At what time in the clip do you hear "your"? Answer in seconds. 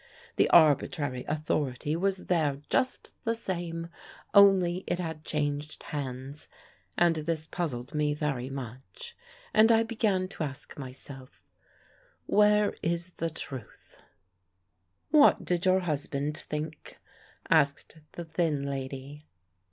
15.67-15.81